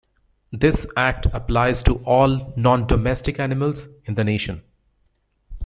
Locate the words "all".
2.05-2.55